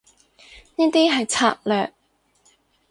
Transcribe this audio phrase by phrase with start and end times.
[0.77, 1.93] 呢啲係策略